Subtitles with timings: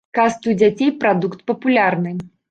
[0.17, 2.15] Казкі ў дзяцей прадукт папулярны.